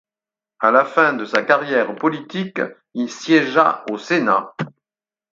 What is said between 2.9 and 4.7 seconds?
il siégea au Sénat.